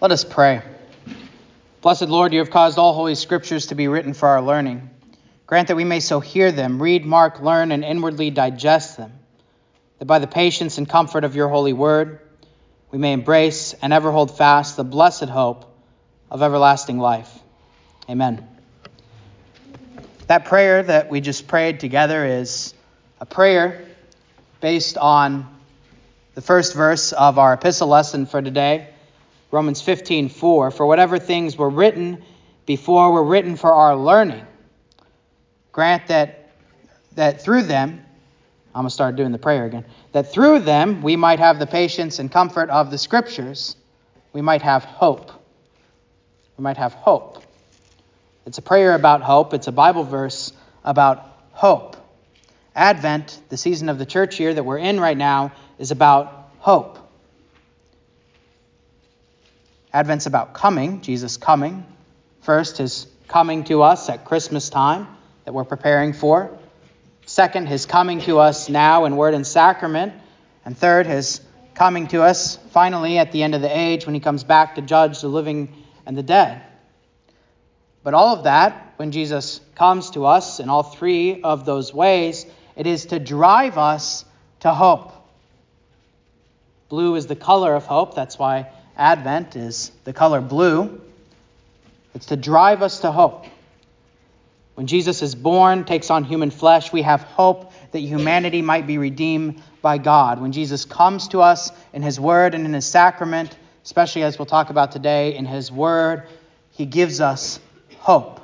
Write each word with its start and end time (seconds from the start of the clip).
Let 0.00 0.12
us 0.12 0.24
pray. 0.24 0.62
Blessed 1.82 2.08
Lord, 2.08 2.32
you 2.32 2.38
have 2.38 2.48
caused 2.48 2.78
all 2.78 2.94
holy 2.94 3.14
scriptures 3.14 3.66
to 3.66 3.74
be 3.74 3.86
written 3.86 4.14
for 4.14 4.28
our 4.28 4.40
learning. 4.40 4.88
Grant 5.46 5.68
that 5.68 5.76
we 5.76 5.84
may 5.84 6.00
so 6.00 6.20
hear 6.20 6.50
them, 6.50 6.80
read, 6.80 7.04
mark, 7.04 7.42
learn, 7.42 7.70
and 7.70 7.84
inwardly 7.84 8.30
digest 8.30 8.96
them, 8.96 9.12
that 9.98 10.06
by 10.06 10.18
the 10.18 10.26
patience 10.26 10.78
and 10.78 10.88
comfort 10.88 11.24
of 11.24 11.36
your 11.36 11.48
holy 11.48 11.74
word, 11.74 12.18
we 12.90 12.96
may 12.96 13.12
embrace 13.12 13.74
and 13.74 13.92
ever 13.92 14.10
hold 14.10 14.34
fast 14.38 14.78
the 14.78 14.84
blessed 14.84 15.28
hope 15.28 15.70
of 16.30 16.40
everlasting 16.40 16.96
life. 16.96 17.38
Amen. 18.08 18.48
That 20.28 20.46
prayer 20.46 20.82
that 20.82 21.10
we 21.10 21.20
just 21.20 21.46
prayed 21.46 21.78
together 21.78 22.24
is 22.24 22.72
a 23.20 23.26
prayer 23.26 23.84
based 24.62 24.96
on 24.96 25.46
the 26.34 26.40
first 26.40 26.74
verse 26.74 27.12
of 27.12 27.38
our 27.38 27.52
epistle 27.52 27.88
lesson 27.88 28.24
for 28.24 28.40
today 28.40 28.88
Romans 29.50 29.82
15:4 29.82 30.72
For 30.72 30.86
whatever 30.86 31.18
things 31.18 31.56
were 31.56 31.70
written 31.70 32.22
before 32.66 33.12
were 33.12 33.24
written 33.24 33.56
for 33.56 33.72
our 33.72 33.96
learning. 33.96 34.46
Grant 35.72 36.06
that 36.08 36.50
that 37.14 37.42
through 37.42 37.62
them 37.62 38.04
I'm 38.74 38.82
going 38.82 38.88
to 38.88 38.94
start 38.94 39.16
doing 39.16 39.32
the 39.32 39.38
prayer 39.38 39.64
again. 39.64 39.84
That 40.12 40.32
through 40.32 40.60
them 40.60 41.02
we 41.02 41.16
might 41.16 41.40
have 41.40 41.58
the 41.58 41.66
patience 41.66 42.20
and 42.20 42.30
comfort 42.30 42.70
of 42.70 42.90
the 42.90 42.98
scriptures. 42.98 43.74
We 44.32 44.42
might 44.42 44.62
have 44.62 44.84
hope. 44.84 45.32
We 46.56 46.62
might 46.62 46.76
have 46.76 46.92
hope. 46.92 47.42
It's 48.46 48.58
a 48.58 48.62
prayer 48.62 48.94
about 48.94 49.22
hope. 49.22 49.54
It's 49.54 49.66
a 49.66 49.72
Bible 49.72 50.04
verse 50.04 50.52
about 50.84 51.26
hope. 51.50 51.96
Advent, 52.76 53.40
the 53.48 53.56
season 53.56 53.88
of 53.88 53.98
the 53.98 54.06
church 54.06 54.38
year 54.38 54.54
that 54.54 54.62
we're 54.62 54.78
in 54.78 55.00
right 55.00 55.16
now, 55.16 55.52
is 55.78 55.90
about 55.90 56.50
hope. 56.58 56.99
Advent's 59.92 60.26
about 60.26 60.54
coming, 60.54 61.00
Jesus 61.00 61.36
coming. 61.36 61.84
First, 62.42 62.78
his 62.78 63.06
coming 63.28 63.64
to 63.64 63.82
us 63.82 64.08
at 64.08 64.24
Christmas 64.24 64.70
time 64.70 65.06
that 65.44 65.52
we're 65.52 65.64
preparing 65.64 66.12
for. 66.12 66.56
Second, 67.26 67.66
his 67.66 67.86
coming 67.86 68.20
to 68.22 68.38
us 68.38 68.68
now 68.68 69.04
in 69.04 69.16
word 69.16 69.34
and 69.34 69.46
sacrament. 69.46 70.12
And 70.64 70.76
third, 70.76 71.06
his 71.06 71.40
coming 71.74 72.08
to 72.08 72.22
us 72.22 72.56
finally 72.70 73.18
at 73.18 73.32
the 73.32 73.42
end 73.42 73.54
of 73.54 73.62
the 73.62 73.78
age 73.78 74.06
when 74.06 74.14
he 74.14 74.20
comes 74.20 74.44
back 74.44 74.76
to 74.76 74.82
judge 74.82 75.20
the 75.20 75.28
living 75.28 75.72
and 76.06 76.16
the 76.16 76.22
dead. 76.22 76.62
But 78.02 78.14
all 78.14 78.36
of 78.36 78.44
that, 78.44 78.94
when 78.96 79.12
Jesus 79.12 79.60
comes 79.74 80.10
to 80.10 80.26
us 80.26 80.60
in 80.60 80.68
all 80.68 80.82
three 80.82 81.42
of 81.42 81.64
those 81.64 81.92
ways, 81.92 82.46
it 82.76 82.86
is 82.86 83.06
to 83.06 83.18
drive 83.18 83.76
us 83.76 84.24
to 84.60 84.72
hope. 84.72 85.12
Blue 86.88 87.14
is 87.14 87.26
the 87.26 87.36
color 87.36 87.74
of 87.74 87.86
hope. 87.86 88.14
That's 88.14 88.38
why 88.38 88.70
Advent 89.00 89.56
is 89.56 89.90
the 90.04 90.12
color 90.12 90.42
blue. 90.42 91.00
It's 92.14 92.26
to 92.26 92.36
drive 92.36 92.82
us 92.82 93.00
to 93.00 93.10
hope. 93.10 93.46
When 94.74 94.86
Jesus 94.86 95.22
is 95.22 95.34
born, 95.34 95.84
takes 95.84 96.10
on 96.10 96.24
human 96.24 96.50
flesh, 96.50 96.92
we 96.92 97.00
have 97.02 97.22
hope 97.22 97.72
that 97.92 98.00
humanity 98.00 98.60
might 98.60 98.86
be 98.86 98.98
redeemed 98.98 99.62
by 99.80 99.96
God. 99.96 100.38
When 100.40 100.52
Jesus 100.52 100.84
comes 100.84 101.28
to 101.28 101.40
us 101.40 101.72
in 101.94 102.02
his 102.02 102.20
word 102.20 102.54
and 102.54 102.66
in 102.66 102.74
his 102.74 102.84
sacrament, 102.84 103.56
especially 103.84 104.22
as 104.22 104.38
we'll 104.38 104.46
talk 104.46 104.68
about 104.68 104.92
today, 104.92 105.34
in 105.34 105.46
his 105.46 105.72
word, 105.72 106.24
he 106.72 106.84
gives 106.84 107.22
us 107.22 107.58
hope. 108.00 108.38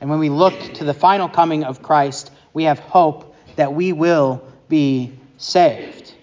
And 0.00 0.08
when 0.08 0.18
we 0.18 0.30
look 0.30 0.58
to 0.74 0.84
the 0.84 0.94
final 0.94 1.28
coming 1.28 1.64
of 1.64 1.82
Christ, 1.82 2.30
we 2.54 2.64
have 2.64 2.78
hope 2.78 3.36
that 3.56 3.74
we 3.74 3.92
will 3.92 4.42
be 4.70 5.12
saved. 5.36 6.14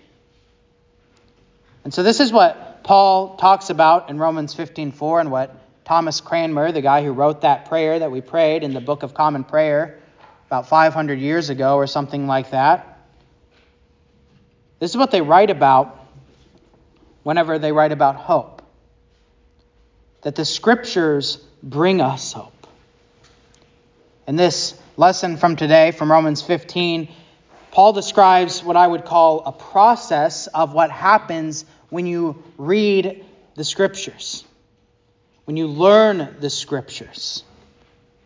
And 1.84 1.94
so 1.94 2.02
this 2.02 2.20
is 2.20 2.32
what 2.32 2.65
Paul 2.86 3.36
talks 3.38 3.72
about 3.72 4.12
in 4.12 4.20
Romans 4.20 4.54
15:4 4.54 5.20
and 5.20 5.32
what 5.32 5.56
Thomas 5.86 6.22
Cranmer, 6.22 6.72
the 6.72 6.82
guy 6.82 7.04
who 7.04 7.14
wrote 7.14 7.42
that 7.42 7.68
prayer 7.68 7.98
that 7.98 8.12
we 8.12 8.22
prayed 8.22 8.62
in 8.62 8.76
the 8.76 8.80
Book 8.80 9.02
of 9.02 9.16
Common 9.16 9.44
Prayer 9.44 9.98
about 10.46 10.68
500 10.68 11.18
years 11.18 11.50
ago 11.50 11.78
or 11.78 11.88
something 11.88 12.28
like 12.28 12.52
that. 12.52 13.00
This 14.78 14.92
is 14.92 14.98
what 14.98 15.10
they 15.10 15.22
write 15.22 15.50
about 15.50 16.00
whenever 17.24 17.58
they 17.58 17.72
write 17.72 17.92
about 17.92 18.18
hope. 18.18 18.62
That 20.22 20.36
the 20.36 20.46
scriptures 20.46 21.40
bring 21.64 22.02
us 22.02 22.34
hope. 22.34 22.68
And 24.28 24.38
this 24.38 24.80
lesson 24.96 25.38
from 25.38 25.56
today, 25.56 25.90
from 25.90 26.12
Romans 26.12 26.44
15, 26.44 27.08
Paul 27.76 27.92
describes 27.92 28.64
what 28.64 28.78
I 28.78 28.88
would 28.88 29.04
call 29.04 29.44
a 29.46 29.52
process 29.52 30.48
of 30.48 30.74
what 30.74 30.90
happens 30.90 31.66
when 31.90 32.06
you 32.06 32.42
read 32.58 33.26
the 33.56 33.66
scriptures, 33.66 34.46
when 35.44 35.58
you 35.58 35.68
learn 35.68 36.38
the 36.40 36.50
scriptures, 36.50 37.44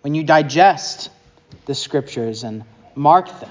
when 0.01 0.13
you 0.13 0.21
digest 0.21 1.09
the 1.65 1.73
scriptures 1.73 2.43
and 2.43 2.63
mark 2.93 3.39
them. 3.39 3.49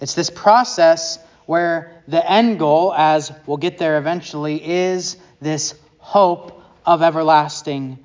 It's 0.00 0.14
this 0.14 0.30
process 0.30 1.18
where 1.46 2.04
the 2.06 2.24
end 2.30 2.60
goal, 2.60 2.94
as 2.94 3.32
we'll 3.46 3.56
get 3.56 3.78
there 3.78 3.98
eventually, 3.98 4.64
is 4.64 5.16
this 5.40 5.74
hope 5.98 6.62
of 6.86 7.02
everlasting 7.02 7.98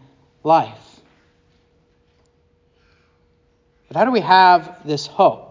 life. 0.44 1.02
But 3.90 3.97
how 3.97 4.06
do 4.06 4.12
we 4.12 4.22
have 4.22 4.88
this 4.88 5.06
hope? 5.06 5.50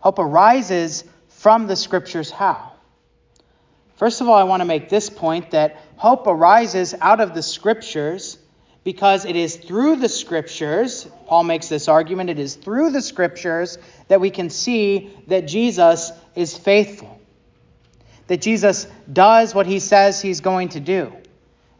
Hope 0.00 0.18
arises 0.18 1.04
from 1.28 1.66
the 1.66 1.76
scriptures 1.76 2.30
how? 2.30 2.72
First 3.96 4.20
of 4.20 4.28
all, 4.28 4.34
I 4.36 4.44
want 4.44 4.60
to 4.60 4.64
make 4.64 4.88
this 4.88 5.10
point 5.10 5.50
that 5.50 5.76
hope 5.96 6.26
arises 6.26 6.94
out 7.00 7.20
of 7.20 7.34
the 7.34 7.42
scriptures 7.42 8.38
because 8.84 9.24
it 9.24 9.36
is 9.36 9.56
through 9.56 9.96
the 9.96 10.08
scriptures, 10.08 11.08
Paul 11.26 11.44
makes 11.44 11.68
this 11.68 11.88
argument, 11.88 12.30
it 12.30 12.38
is 12.38 12.54
through 12.54 12.90
the 12.90 13.02
scriptures 13.02 13.76
that 14.06 14.20
we 14.20 14.30
can 14.30 14.50
see 14.50 15.14
that 15.26 15.42
Jesus 15.42 16.12
is 16.34 16.56
faithful. 16.56 17.20
That 18.28 18.40
Jesus 18.40 18.86
does 19.12 19.54
what 19.54 19.66
he 19.66 19.80
says 19.80 20.22
he's 20.22 20.40
going 20.40 20.70
to 20.70 20.80
do. 20.80 21.12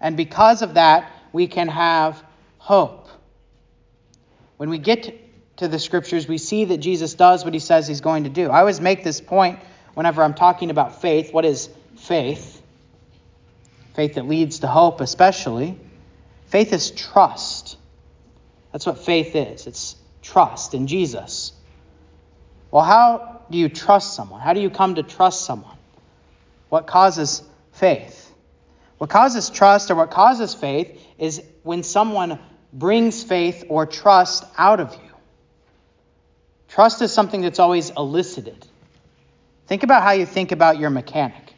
And 0.00 0.16
because 0.16 0.60
of 0.60 0.74
that, 0.74 1.10
we 1.32 1.46
can 1.46 1.68
have 1.68 2.22
hope. 2.58 3.08
When 4.56 4.68
we 4.68 4.78
get 4.78 5.27
to 5.58 5.68
the 5.68 5.78
scriptures, 5.78 6.26
we 6.26 6.38
see 6.38 6.66
that 6.66 6.78
Jesus 6.78 7.14
does 7.14 7.44
what 7.44 7.52
he 7.52 7.60
says 7.60 7.86
he's 7.86 8.00
going 8.00 8.24
to 8.24 8.30
do. 8.30 8.48
I 8.50 8.60
always 8.60 8.80
make 8.80 9.04
this 9.04 9.20
point 9.20 9.58
whenever 9.94 10.22
I'm 10.22 10.34
talking 10.34 10.70
about 10.70 11.00
faith. 11.00 11.32
What 11.32 11.44
is 11.44 11.68
faith, 11.96 12.62
faith 13.94 14.14
that 14.14 14.26
leads 14.26 14.60
to 14.60 14.68
hope, 14.68 15.00
especially. 15.00 15.78
Faith 16.46 16.72
is 16.72 16.90
trust. 16.90 17.76
That's 18.72 18.86
what 18.86 19.04
faith 19.04 19.34
is 19.34 19.66
it's 19.66 19.96
trust 20.22 20.74
in 20.74 20.86
Jesus. 20.86 21.52
Well, 22.70 22.84
how 22.84 23.42
do 23.50 23.58
you 23.58 23.68
trust 23.68 24.14
someone? 24.14 24.40
How 24.40 24.52
do 24.52 24.60
you 24.60 24.70
come 24.70 24.94
to 24.94 25.02
trust 25.02 25.44
someone? 25.44 25.76
What 26.68 26.86
causes 26.86 27.42
faith? 27.72 28.32
What 28.98 29.10
causes 29.10 29.50
trust 29.50 29.90
or 29.90 29.94
what 29.94 30.10
causes 30.10 30.54
faith 30.54 31.00
is 31.18 31.42
when 31.62 31.82
someone 31.82 32.38
brings 32.72 33.24
faith 33.24 33.64
or 33.68 33.86
trust 33.86 34.44
out 34.56 34.80
of 34.80 34.92
you. 34.92 35.07
Trust 36.68 37.02
is 37.02 37.12
something 37.12 37.40
that's 37.40 37.58
always 37.58 37.90
elicited. 37.90 38.66
Think 39.66 39.82
about 39.82 40.02
how 40.02 40.12
you 40.12 40.26
think 40.26 40.52
about 40.52 40.78
your 40.78 40.90
mechanic. 40.90 41.54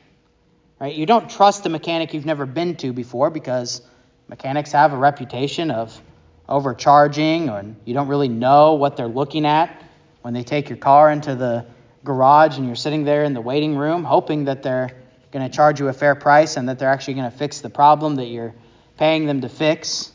Right? 0.81 0.95
You 0.95 1.05
don't 1.05 1.29
trust 1.29 1.67
a 1.67 1.69
mechanic 1.69 2.15
you've 2.15 2.27
never 2.27 2.47
been 2.47 2.77
to 2.77 2.93
before 2.93 3.31
because 3.31 3.83
mechanics 4.29 4.73
have 4.73 4.93
a 4.93 4.97
reputation 4.97 5.71
of 5.71 6.01
overcharging 6.49 7.51
or 7.51 7.65
you 7.85 7.95
don't 7.95 8.09
really 8.09 8.29
know 8.29 8.75
what 8.75 8.97
they're 8.97 9.07
looking 9.07 9.47
at 9.47 9.85
when 10.23 10.35
they 10.35 10.43
take 10.43 10.69
your 10.69 10.79
car 10.79 11.11
into 11.11 11.35
the 11.35 11.67
garage 12.03 12.57
and 12.57 12.67
you're 12.67 12.77
sitting 12.77 13.05
there 13.05 13.25
in 13.25 13.35
the 13.35 13.41
waiting 13.41 13.77
room 13.77 14.05
hoping 14.05 14.47
that 14.47 14.63
they're 14.63 14.91
going 15.33 15.49
to 15.49 15.55
charge 15.55 15.79
you 15.79 15.89
a 15.89 15.93
fair 15.93 16.15
price 16.15 16.57
and 16.57 16.69
that 16.69 16.79
they're 16.79 16.91
actually 16.91 17.15
going 17.15 17.31
to 17.31 17.37
fix 17.37 17.61
the 17.61 17.71
problem 17.71 18.17
that 18.17 18.27
you're 18.27 18.55
paying 18.97 19.27
them 19.27 19.43
to 19.43 19.49
fix. 19.49 20.11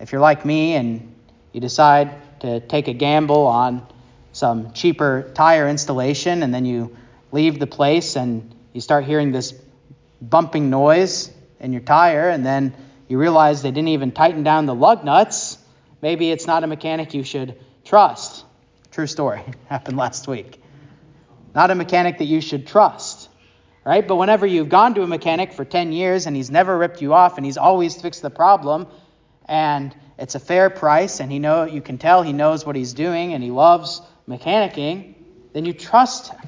If 0.00 0.10
you're 0.10 0.20
like 0.20 0.44
me 0.44 0.74
and 0.74 1.14
you 1.52 1.60
decide 1.60 2.40
to 2.40 2.60
take 2.60 2.88
a 2.88 2.94
gamble 2.94 3.46
on 3.46 3.86
some 4.32 4.72
cheaper 4.72 5.30
tire 5.34 5.68
installation 5.68 6.42
and 6.42 6.54
then 6.54 6.64
you 6.64 6.96
leave 7.32 7.58
the 7.58 7.66
place 7.66 8.16
and 8.16 8.54
you 8.72 8.80
start 8.80 9.04
hearing 9.04 9.32
this 9.32 9.54
bumping 10.20 10.70
noise 10.70 11.30
in 11.58 11.72
your 11.72 11.82
tire, 11.82 12.28
and 12.28 12.44
then 12.44 12.74
you 13.08 13.18
realize 13.18 13.62
they 13.62 13.70
didn't 13.70 13.88
even 13.88 14.12
tighten 14.12 14.42
down 14.42 14.66
the 14.66 14.74
lug 14.74 15.04
nuts. 15.04 15.58
Maybe 16.02 16.30
it's 16.30 16.46
not 16.46 16.64
a 16.64 16.66
mechanic 16.66 17.14
you 17.14 17.22
should 17.22 17.58
trust. 17.84 18.44
True 18.90 19.06
story. 19.06 19.42
Happened 19.68 19.96
last 19.96 20.26
week. 20.28 20.62
Not 21.54 21.70
a 21.70 21.74
mechanic 21.74 22.18
that 22.18 22.26
you 22.26 22.40
should 22.40 22.66
trust. 22.66 23.28
Right? 23.84 24.06
But 24.06 24.16
whenever 24.16 24.46
you've 24.46 24.68
gone 24.68 24.94
to 24.94 25.02
a 25.02 25.06
mechanic 25.06 25.52
for 25.52 25.64
10 25.64 25.92
years 25.92 26.26
and 26.26 26.36
he's 26.36 26.50
never 26.50 26.76
ripped 26.76 27.00
you 27.00 27.14
off 27.14 27.38
and 27.38 27.46
he's 27.46 27.56
always 27.56 28.00
fixed 28.00 28.20
the 28.22 28.30
problem 28.30 28.86
and 29.46 29.94
it's 30.18 30.34
a 30.34 30.38
fair 30.38 30.68
price 30.68 31.18
and 31.18 31.32
he 31.32 31.38
know 31.38 31.64
you 31.64 31.80
can 31.80 31.96
tell 31.96 32.22
he 32.22 32.34
knows 32.34 32.64
what 32.64 32.76
he's 32.76 32.92
doing 32.92 33.32
and 33.32 33.42
he 33.42 33.50
loves 33.50 34.02
mechanicking, 34.28 35.14
then 35.52 35.64
you 35.64 35.72
trust 35.72 36.32
him. 36.32 36.40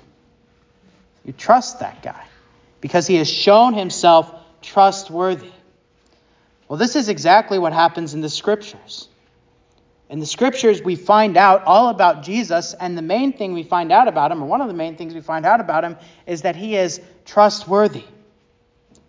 You 1.24 1.32
trust 1.32 1.80
that 1.80 2.02
guy 2.02 2.24
because 2.80 3.06
he 3.06 3.16
has 3.16 3.30
shown 3.30 3.74
himself 3.74 4.32
trustworthy. 4.60 5.50
Well, 6.68 6.78
this 6.78 6.96
is 6.96 7.08
exactly 7.08 7.58
what 7.58 7.72
happens 7.72 8.14
in 8.14 8.20
the 8.20 8.28
scriptures. 8.28 9.08
In 10.08 10.20
the 10.20 10.26
scriptures, 10.26 10.82
we 10.82 10.96
find 10.96 11.36
out 11.36 11.64
all 11.64 11.88
about 11.88 12.22
Jesus, 12.22 12.74
and 12.74 12.98
the 12.98 13.02
main 13.02 13.32
thing 13.32 13.54
we 13.54 13.62
find 13.62 13.90
out 13.90 14.08
about 14.08 14.30
him, 14.30 14.42
or 14.42 14.46
one 14.46 14.60
of 14.60 14.68
the 14.68 14.74
main 14.74 14.96
things 14.96 15.14
we 15.14 15.22
find 15.22 15.46
out 15.46 15.60
about 15.60 15.84
him, 15.84 15.96
is 16.26 16.42
that 16.42 16.54
he 16.54 16.76
is 16.76 17.00
trustworthy, 17.24 18.04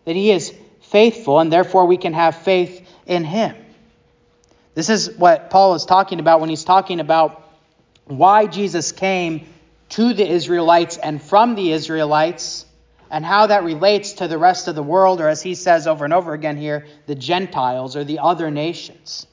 that 0.06 0.16
he 0.16 0.32
is 0.32 0.54
faithful, 0.82 1.40
and 1.40 1.52
therefore 1.52 1.88
we 1.88 1.98
can 1.98 2.14
have 2.14 2.38
faith 2.38 2.88
in 3.06 3.26
him. 3.26 3.56
This 4.76 4.90
is 4.90 5.18
what 5.18 5.50
Paul 5.50 5.76
is 5.76 5.84
talking 5.84 6.20
about 6.20 6.40
when 6.40 6.50
he's 6.50 6.64
talking 6.64 7.00
about 7.00 7.43
why 8.06 8.48
Jesus 8.48 8.92
came 8.92 9.48
to 9.90 10.14
the 10.14 10.28
Israelites 10.28 10.98
and 10.98 11.22
from 11.22 11.56
the 11.56 11.72
Israelites 11.72 12.66
and 13.10 13.24
how 13.24 13.48
that 13.48 13.64
relates 13.64 14.14
to 14.14 14.28
the 14.28 14.38
rest 14.38 14.68
of 14.68 14.74
the 14.74 14.82
world, 14.82 15.22
or 15.22 15.28
as 15.28 15.42
he 15.42 15.54
says 15.54 15.86
over 15.86 16.04
and 16.04 16.14
over 16.14 16.34
again 16.34 16.58
here, 16.58 16.88
the 17.06 17.14
Gentiles 17.14 17.96
or 17.96 18.04
the 18.04 18.20
other 18.20 18.50
nations. 18.50 19.28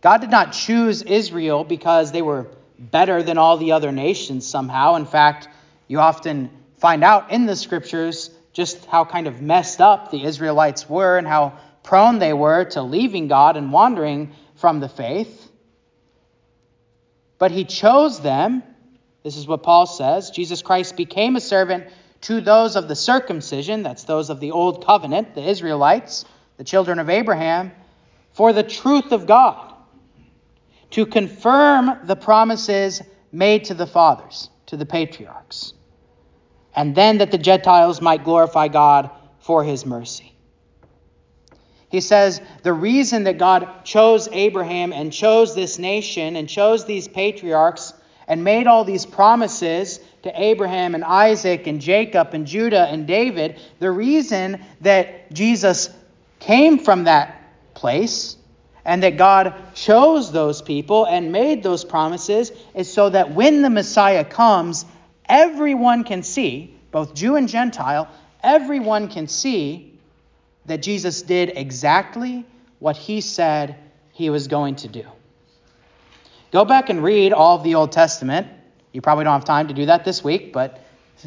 God 0.00 0.22
did 0.22 0.30
not 0.30 0.52
choose 0.52 1.02
Israel 1.02 1.64
because 1.64 2.12
they 2.12 2.22
were 2.22 2.46
better 2.78 3.22
than 3.22 3.38
all 3.38 3.58
the 3.58 3.72
other 3.72 3.92
nations 3.92 4.46
somehow. 4.46 4.94
In 4.94 5.04
fact, 5.04 5.48
you 5.88 6.00
often 6.00 6.50
find 6.78 7.04
out 7.04 7.30
in 7.30 7.46
the 7.46 7.56
scriptures 7.56 8.30
just 8.52 8.86
how 8.86 9.04
kind 9.04 9.26
of 9.26 9.42
messed 9.42 9.80
up 9.82 10.10
the 10.10 10.24
Israelites 10.24 10.88
were 10.88 11.18
and 11.18 11.26
how 11.26 11.58
prone 11.82 12.18
they 12.18 12.32
were 12.32 12.64
to 12.64 12.82
leaving 12.82 13.28
God 13.28 13.56
and 13.56 13.70
wandering 13.70 14.32
from 14.54 14.80
the 14.80 14.88
faith. 14.88 15.45
But 17.38 17.50
he 17.50 17.64
chose 17.64 18.20
them. 18.20 18.62
This 19.22 19.36
is 19.36 19.46
what 19.46 19.62
Paul 19.62 19.86
says. 19.86 20.30
Jesus 20.30 20.62
Christ 20.62 20.96
became 20.96 21.36
a 21.36 21.40
servant 21.40 21.88
to 22.22 22.40
those 22.40 22.76
of 22.76 22.88
the 22.88 22.96
circumcision, 22.96 23.82
that's 23.82 24.04
those 24.04 24.30
of 24.30 24.40
the 24.40 24.52
old 24.52 24.84
covenant, 24.86 25.34
the 25.34 25.46
Israelites, 25.46 26.24
the 26.56 26.64
children 26.64 26.98
of 26.98 27.10
Abraham, 27.10 27.72
for 28.32 28.52
the 28.52 28.62
truth 28.62 29.12
of 29.12 29.26
God, 29.26 29.74
to 30.90 31.06
confirm 31.06 32.06
the 32.06 32.16
promises 32.16 33.02
made 33.32 33.64
to 33.64 33.74
the 33.74 33.86
fathers, 33.86 34.48
to 34.66 34.76
the 34.76 34.86
patriarchs, 34.86 35.74
and 36.74 36.94
then 36.94 37.18
that 37.18 37.30
the 37.30 37.38
Gentiles 37.38 38.00
might 38.00 38.24
glorify 38.24 38.68
God 38.68 39.10
for 39.40 39.62
his 39.62 39.84
mercy. 39.84 40.35
He 41.96 42.02
says 42.02 42.42
the 42.62 42.74
reason 42.74 43.24
that 43.24 43.38
God 43.38 43.66
chose 43.82 44.28
Abraham 44.30 44.92
and 44.92 45.10
chose 45.10 45.54
this 45.54 45.78
nation 45.78 46.36
and 46.36 46.46
chose 46.46 46.84
these 46.84 47.08
patriarchs 47.08 47.94
and 48.28 48.44
made 48.44 48.66
all 48.66 48.84
these 48.84 49.06
promises 49.06 49.98
to 50.22 50.30
Abraham 50.38 50.94
and 50.94 51.02
Isaac 51.02 51.66
and 51.66 51.80
Jacob 51.80 52.34
and 52.34 52.46
Judah 52.46 52.82
and 52.82 53.06
David, 53.06 53.58
the 53.78 53.90
reason 53.90 54.62
that 54.82 55.32
Jesus 55.32 55.88
came 56.38 56.80
from 56.80 57.04
that 57.04 57.42
place 57.72 58.36
and 58.84 59.02
that 59.02 59.16
God 59.16 59.54
chose 59.74 60.30
those 60.30 60.60
people 60.60 61.06
and 61.06 61.32
made 61.32 61.62
those 61.62 61.82
promises 61.82 62.52
is 62.74 62.92
so 62.92 63.08
that 63.08 63.32
when 63.32 63.62
the 63.62 63.70
Messiah 63.70 64.26
comes, 64.26 64.84
everyone 65.24 66.04
can 66.04 66.22
see, 66.22 66.76
both 66.90 67.14
Jew 67.14 67.36
and 67.36 67.48
Gentile, 67.48 68.06
everyone 68.42 69.08
can 69.08 69.28
see 69.28 69.95
that 70.66 70.82
Jesus 70.82 71.22
did 71.22 71.52
exactly 71.56 72.44
what 72.78 72.96
he 72.96 73.20
said 73.20 73.76
he 74.12 74.30
was 74.30 74.48
going 74.48 74.76
to 74.76 74.88
do. 74.88 75.04
Go 76.52 76.64
back 76.64 76.88
and 76.90 77.02
read 77.02 77.32
all 77.32 77.56
of 77.56 77.64
the 77.64 77.74
Old 77.74 77.92
Testament. 77.92 78.46
You 78.92 79.00
probably 79.00 79.24
don't 79.24 79.34
have 79.34 79.44
time 79.44 79.68
to 79.68 79.74
do 79.74 79.86
that 79.86 80.04
this 80.04 80.24
week, 80.24 80.52
but 80.52 80.80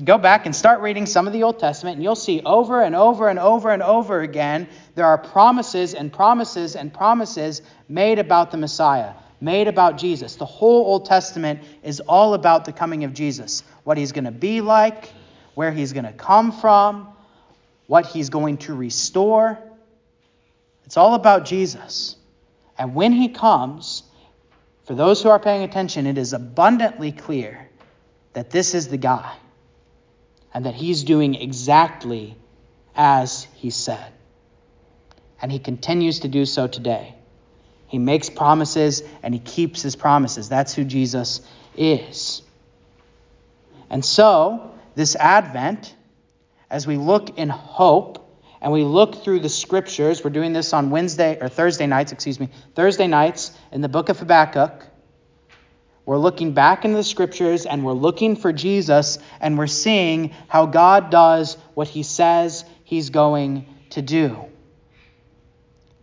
go 0.04 0.18
back 0.18 0.46
and 0.46 0.56
start 0.56 0.82
reading 0.82 1.06
some 1.06 1.28
of 1.28 1.34
the 1.34 1.44
Old 1.44 1.60
Testament, 1.60 1.96
and 1.96 2.04
you'll 2.04 2.16
see 2.16 2.42
over 2.42 2.82
and 2.82 2.96
over 2.96 3.30
and 3.30 3.40
over 3.40 3.72
and 3.72 3.84
over 3.84 4.22
again 4.22 4.68
there 4.96 5.06
are 5.06 5.18
promises 5.18 5.94
and 5.94 6.12
promises 6.12 6.76
and 6.76 6.94
promises 6.94 7.62
made 7.88 8.20
about 8.20 8.52
the 8.52 8.58
Messiah, 8.58 9.14
made 9.42 9.68
about 9.68 9.98
Jesus. 9.98 10.36
The 10.36 10.46
whole 10.46 10.86
Old 10.86 11.06
Testament 11.06 11.62
is 11.84 12.00
all 12.02 12.34
about 12.34 12.66
the 12.66 12.72
coming 12.72 13.04
of 13.04 13.14
Jesus, 13.14 13.64
what 13.84 13.98
he's 13.98 14.12
going 14.12 14.26
to 14.26 14.32
be 14.32 14.62
like, 14.62 15.12
where 15.56 15.72
he's 15.72 15.94
going 15.94 16.06
to 16.06 16.14
come 16.14 16.52
from, 16.52 17.08
what 17.90 18.06
he's 18.06 18.30
going 18.30 18.56
to 18.56 18.76
restore. 18.76 19.58
It's 20.86 20.96
all 20.96 21.16
about 21.16 21.46
Jesus. 21.46 22.16
And 22.78 22.94
when 22.94 23.12
he 23.12 23.30
comes, 23.30 24.04
for 24.86 24.94
those 24.94 25.24
who 25.24 25.30
are 25.30 25.40
paying 25.40 25.64
attention, 25.64 26.06
it 26.06 26.16
is 26.20 26.34
abundantly 26.34 27.12
clear 27.12 27.68
that 28.34 28.52
this 28.52 28.76
is 28.76 28.90
the 28.90 28.98
guy 28.98 29.36
and 30.54 30.68
that 30.68 30.76
he's 30.76 31.04
doing 31.04 31.34
exactly 31.34 32.38
as 32.96 33.48
he 33.56 33.72
said. 33.72 34.14
And 35.42 35.52
he 35.52 35.58
continues 35.58 36.20
to 36.20 36.28
do 36.28 36.46
so 36.46 36.68
today. 36.68 37.16
He 37.88 37.98
makes 37.98 38.30
promises 38.30 39.02
and 39.24 39.34
he 39.34 39.40
keeps 39.40 39.82
his 39.82 39.96
promises. 39.96 40.48
That's 40.48 40.76
who 40.76 40.84
Jesus 40.84 41.42
is. 41.76 42.44
And 43.90 44.06
so, 44.06 44.76
this 44.94 45.16
Advent, 45.16 45.96
as 46.70 46.86
we 46.86 46.98
look 46.98 47.38
in 47.38 47.50
hope 47.50 48.26
and 48.62 48.72
we 48.72 48.84
look 48.84 49.24
through 49.24 49.40
the 49.40 49.50
scriptures, 49.50 50.24
we're 50.24 50.30
doing 50.30 50.54
this 50.54 50.74
on 50.74 50.90
Wednesday 50.90 51.38
or 51.40 51.50
Thursday 51.50 51.88
nights, 51.88 52.12
excuse 52.12 52.40
me, 52.40 52.50
Thursday 52.76 53.08
nights 53.08 53.52
in 53.72 53.82
the 53.82 53.90
book 53.90 54.10
of 54.10 54.20
Habakkuk. 54.20 54.86
We're 56.06 56.18
looking 56.18 56.54
back 56.54 56.86
into 56.86 56.98
the 56.98 57.04
scriptures 57.04 57.66
and 57.66 57.86
we're 57.86 57.94
looking 57.94 58.36
for 58.36 58.52
Jesus 58.52 59.20
and 59.40 59.58
we're 59.58 59.68
seeing 59.68 60.34
how 60.48 60.66
God 60.66 61.12
does 61.12 61.56
what 61.76 61.88
he 61.88 62.04
says 62.04 62.66
he's 62.84 63.12
going 63.12 63.68
to 63.92 64.02
do. 64.02 64.46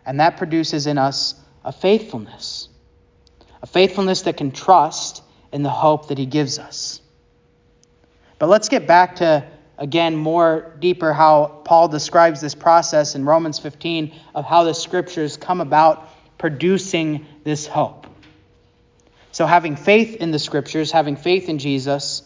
And 0.05 0.21
that 0.21 0.37
produces 0.37 0.87
in 0.87 0.99
us 0.99 1.35
a 1.65 1.73
faithfulness, 1.73 2.69
a 3.61 3.67
faithfulness 3.67 4.23
that 4.23 4.37
can 4.37 4.53
trust 4.53 5.23
in 5.53 5.65
the 5.65 5.71
hope 5.71 6.09
that 6.09 6.19
he 6.19 6.27
gives 6.27 6.61
us. 6.61 7.01
But 8.39 8.49
let's 8.49 8.69
get 8.69 8.87
back 8.87 9.17
to 9.17 9.45
again 9.79 10.17
more 10.17 10.75
deeper 10.79 11.13
how 11.13 11.61
Paul 11.65 11.89
describes 11.89 12.41
this 12.41 12.55
process 12.55 13.15
in 13.15 13.25
Romans 13.25 13.59
15 13.59 14.15
of 14.35 14.45
how 14.45 14.65
the 14.65 14.75
scriptures 14.75 15.37
come 15.37 15.61
about 15.61 16.09
producing 16.39 17.27
this 17.45 17.67
hope. 17.67 18.07
So, 19.33 19.45
having 19.47 19.77
faith 19.77 20.17
in 20.17 20.31
the 20.31 20.39
scriptures, 20.39 20.91
having 20.91 21.17
faith 21.17 21.49
in 21.49 21.59
Jesus, 21.59 22.23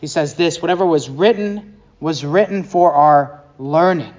he 0.00 0.06
says 0.08 0.34
this 0.34 0.60
whatever 0.60 0.84
was 0.84 1.08
written 1.08 1.80
was 2.00 2.24
written 2.24 2.64
for 2.64 2.92
our 2.92 3.42
learning, 3.58 4.14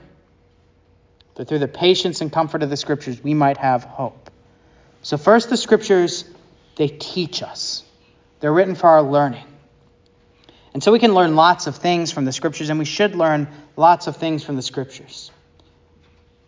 that 1.35 1.47
through 1.47 1.59
the 1.59 1.67
patience 1.67 2.21
and 2.21 2.31
comfort 2.31 2.63
of 2.63 2.69
the 2.69 2.77
scriptures 2.77 3.21
we 3.21 3.33
might 3.33 3.57
have 3.57 3.83
hope. 3.83 4.31
So, 5.01 5.17
first, 5.17 5.49
the 5.49 5.57
scriptures, 5.57 6.25
they 6.77 6.87
teach 6.87 7.43
us, 7.43 7.83
they're 8.39 8.53
written 8.53 8.75
for 8.75 8.87
our 8.87 9.03
learning. 9.03 9.45
And 10.77 10.83
so 10.83 10.91
we 10.91 10.99
can 10.99 11.15
learn 11.15 11.35
lots 11.35 11.65
of 11.65 11.77
things 11.77 12.11
from 12.11 12.25
the 12.25 12.31
scriptures, 12.31 12.69
and 12.69 12.77
we 12.77 12.85
should 12.85 13.15
learn 13.15 13.47
lots 13.75 14.05
of 14.05 14.17
things 14.17 14.43
from 14.43 14.57
the 14.57 14.61
scriptures. 14.61 15.31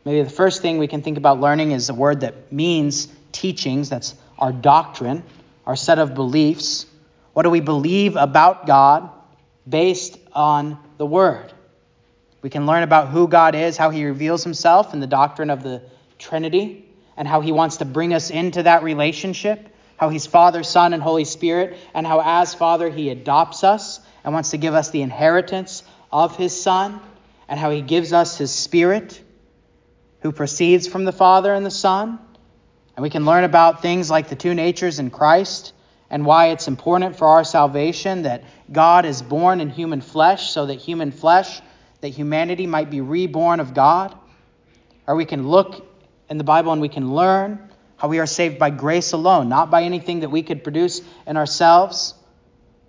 Maybe 0.05 0.21
the 0.21 0.29
first 0.29 0.61
thing 0.61 0.77
we 0.77 0.85
can 0.85 1.01
think 1.01 1.17
about 1.17 1.39
learning 1.39 1.71
is 1.71 1.89
a 1.89 1.95
word 1.95 2.19
that 2.19 2.53
means 2.53 3.07
teachings. 3.31 3.89
That's 3.89 4.13
our 4.37 4.51
doctrine, 4.51 5.23
our 5.65 5.75
set 5.75 5.97
of 5.97 6.13
beliefs. 6.13 6.85
What 7.33 7.41
do 7.41 7.49
we 7.49 7.59
believe 7.59 8.17
about 8.17 8.67
God 8.67 9.09
based 9.67 10.19
on 10.31 10.77
the 10.99 11.07
Word? 11.07 11.51
We 12.43 12.51
can 12.51 12.67
learn 12.67 12.83
about 12.83 13.07
who 13.07 13.27
God 13.27 13.55
is, 13.55 13.77
how 13.77 13.89
He 13.89 14.05
reveals 14.05 14.43
Himself 14.43 14.93
in 14.93 14.99
the 14.99 15.07
doctrine 15.07 15.49
of 15.49 15.63
the 15.63 15.81
Trinity, 16.19 16.85
and 17.17 17.27
how 17.27 17.41
He 17.41 17.51
wants 17.51 17.77
to 17.77 17.85
bring 17.85 18.13
us 18.13 18.29
into 18.29 18.61
that 18.61 18.83
relationship, 18.83 19.69
how 19.97 20.09
He's 20.09 20.27
Father, 20.27 20.61
Son, 20.61 20.93
and 20.93 21.01
Holy 21.01 21.25
Spirit, 21.25 21.79
and 21.95 22.05
how 22.05 22.21
as 22.23 22.53
Father 22.53 22.91
He 22.91 23.09
adopts 23.09 23.63
us 23.63 24.01
and 24.23 24.33
wants 24.33 24.51
to 24.51 24.57
give 24.57 24.73
us 24.73 24.89
the 24.89 25.01
inheritance 25.01 25.83
of 26.11 26.35
his 26.35 26.59
Son, 26.59 26.99
and 27.47 27.59
how 27.59 27.71
he 27.71 27.81
gives 27.81 28.13
us 28.13 28.37
his 28.37 28.51
Spirit, 28.51 29.21
who 30.21 30.31
proceeds 30.31 30.87
from 30.87 31.05
the 31.05 31.11
Father 31.11 31.53
and 31.53 31.65
the 31.65 31.71
Son. 31.71 32.19
And 32.95 33.03
we 33.03 33.09
can 33.09 33.25
learn 33.25 33.43
about 33.43 33.81
things 33.81 34.09
like 34.11 34.29
the 34.29 34.35
two 34.35 34.53
natures 34.53 34.99
in 34.99 35.09
Christ 35.09 35.73
and 36.09 36.25
why 36.25 36.47
it's 36.47 36.67
important 36.67 37.15
for 37.15 37.27
our 37.27 37.43
salvation 37.43 38.23
that 38.23 38.43
God 38.71 39.05
is 39.05 39.21
born 39.21 39.61
in 39.61 39.69
human 39.69 40.01
flesh 40.01 40.51
so 40.51 40.65
that 40.65 40.75
human 40.75 41.11
flesh, 41.11 41.61
that 42.01 42.09
humanity 42.09 42.67
might 42.67 42.89
be 42.89 43.01
reborn 43.01 43.59
of 43.59 43.73
God. 43.73 44.15
Or 45.07 45.15
we 45.15 45.25
can 45.25 45.47
look 45.47 45.87
in 46.29 46.37
the 46.37 46.43
Bible 46.43 46.71
and 46.71 46.81
we 46.81 46.89
can 46.89 47.13
learn 47.13 47.69
how 47.97 48.07
we 48.07 48.19
are 48.19 48.25
saved 48.25 48.59
by 48.59 48.69
grace 48.69 49.13
alone, 49.13 49.49
not 49.49 49.71
by 49.71 49.83
anything 49.83 50.21
that 50.21 50.29
we 50.29 50.43
could 50.43 50.63
produce 50.63 51.01
in 51.25 51.37
ourselves 51.37 52.15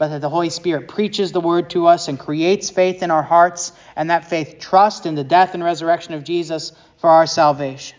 but 0.00 0.08
that 0.08 0.22
the 0.22 0.30
Holy 0.30 0.48
Spirit 0.48 0.88
preaches 0.88 1.30
the 1.30 1.42
word 1.42 1.68
to 1.68 1.86
us 1.86 2.08
and 2.08 2.18
creates 2.18 2.70
faith 2.70 3.02
in 3.02 3.10
our 3.10 3.22
hearts, 3.22 3.70
and 3.94 4.08
that 4.08 4.30
faith 4.30 4.56
trust 4.58 5.04
in 5.04 5.14
the 5.14 5.22
death 5.22 5.52
and 5.52 5.62
resurrection 5.62 6.14
of 6.14 6.24
Jesus 6.24 6.72
for 6.96 7.10
our 7.10 7.26
salvation. 7.26 7.98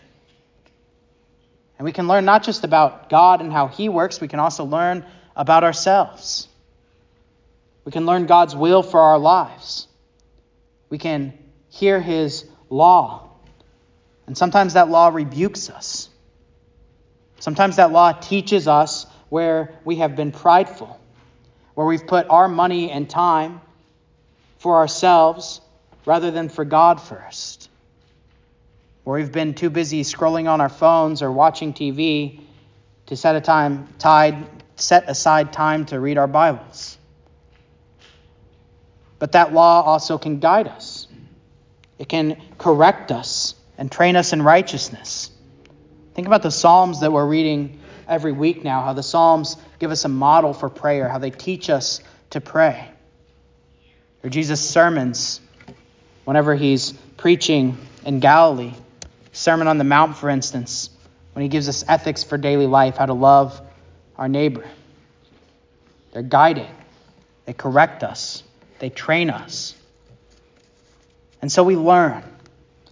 And 1.78 1.84
we 1.84 1.92
can 1.92 2.08
learn 2.08 2.24
not 2.24 2.42
just 2.42 2.64
about 2.64 3.08
God 3.08 3.40
and 3.40 3.52
how 3.52 3.68
He 3.68 3.88
works, 3.88 4.20
we 4.20 4.26
can 4.26 4.40
also 4.40 4.64
learn 4.64 5.06
about 5.36 5.62
ourselves. 5.62 6.48
We 7.84 7.92
can 7.92 8.04
learn 8.04 8.26
God's 8.26 8.56
will 8.56 8.82
for 8.82 8.98
our 8.98 9.18
lives. 9.20 9.86
We 10.90 10.98
can 10.98 11.38
hear 11.68 12.00
his 12.00 12.44
law. 12.68 13.30
And 14.26 14.36
sometimes 14.36 14.72
that 14.72 14.88
law 14.88 15.10
rebukes 15.10 15.70
us. 15.70 16.08
Sometimes 17.38 17.76
that 17.76 17.92
law 17.92 18.10
teaches 18.10 18.66
us 18.66 19.06
where 19.28 19.78
we 19.84 19.96
have 19.96 20.16
been 20.16 20.32
prideful, 20.32 20.98
where 21.74 21.86
we've 21.86 22.06
put 22.06 22.28
our 22.28 22.48
money 22.48 22.90
and 22.90 23.08
time 23.08 23.60
for 24.58 24.76
ourselves 24.76 25.60
rather 26.06 26.30
than 26.30 26.48
for 26.48 26.64
God 26.64 27.00
first, 27.00 27.68
where 29.04 29.18
we've 29.18 29.32
been 29.32 29.54
too 29.54 29.70
busy 29.70 30.02
scrolling 30.02 30.50
on 30.50 30.60
our 30.60 30.68
phones 30.68 31.22
or 31.22 31.30
watching 31.32 31.72
TV 31.72 32.40
to 33.06 33.16
set 33.16 33.36
a 33.36 33.40
time 33.40 33.88
tied 33.98 34.46
set 34.76 35.08
aside 35.08 35.52
time 35.52 35.86
to 35.86 36.00
read 36.00 36.18
our 36.18 36.26
Bibles. 36.26 36.98
But 39.18 39.32
that 39.32 39.52
law 39.52 39.82
also 39.82 40.18
can 40.18 40.40
guide 40.40 40.66
us. 40.66 41.06
It 41.98 42.08
can 42.08 42.40
correct 42.58 43.12
us 43.12 43.54
and 43.78 43.90
train 43.90 44.16
us 44.16 44.32
in 44.32 44.42
righteousness. 44.42 45.30
Think 46.14 46.26
about 46.26 46.42
the 46.42 46.50
Psalms 46.50 47.00
that 47.00 47.12
we're 47.12 47.26
reading 47.26 47.80
every 48.08 48.32
week 48.32 48.64
now, 48.64 48.82
how 48.82 48.92
the 48.92 49.02
Psalms 49.02 49.56
give 49.82 49.90
us 49.90 50.04
a 50.04 50.08
model 50.08 50.54
for 50.54 50.68
prayer, 50.68 51.08
how 51.08 51.18
they 51.18 51.32
teach 51.32 51.68
us 51.68 52.00
to 52.30 52.40
pray. 52.40 52.88
Or 54.22 54.30
Jesus' 54.30 54.60
sermons, 54.60 55.40
whenever 56.24 56.54
he's 56.54 56.92
preaching 57.16 57.76
in 58.04 58.20
Galilee, 58.20 58.74
Sermon 59.32 59.66
on 59.66 59.78
the 59.78 59.84
Mount, 59.84 60.16
for 60.16 60.30
instance, 60.30 60.88
when 61.32 61.42
he 61.42 61.48
gives 61.48 61.68
us 61.68 61.84
ethics 61.88 62.22
for 62.22 62.38
daily 62.38 62.68
life, 62.68 62.96
how 62.96 63.06
to 63.06 63.12
love 63.12 63.60
our 64.16 64.28
neighbor. 64.28 64.64
They're 66.12 66.22
guiding, 66.22 66.70
they 67.46 67.52
correct 67.52 68.04
us, 68.04 68.44
they 68.78 68.88
train 68.88 69.30
us. 69.30 69.74
And 71.40 71.50
so 71.50 71.64
we 71.64 71.74
learn. 71.74 72.22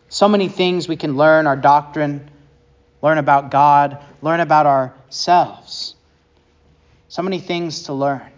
So 0.08 0.28
many 0.28 0.48
things 0.48 0.88
we 0.88 0.96
can 0.96 1.16
learn 1.16 1.46
our 1.46 1.54
doctrine, 1.54 2.28
learn 3.00 3.18
about 3.18 3.52
God, 3.52 4.02
learn 4.22 4.40
about 4.40 4.66
ourselves. 4.66 5.94
So 7.10 7.22
many 7.22 7.40
things 7.40 7.82
to 7.82 7.92
learn. 7.92 8.30